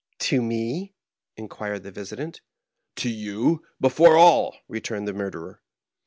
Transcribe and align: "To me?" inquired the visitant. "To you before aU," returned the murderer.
"To 0.31 0.41
me?" 0.41 0.95
inquired 1.37 1.83
the 1.83 1.91
visitant. 1.91 2.41
"To 2.95 3.07
you 3.07 3.61
before 3.79 4.17
aU," 4.17 4.51
returned 4.67 5.07
the 5.07 5.13
murderer. 5.13 5.61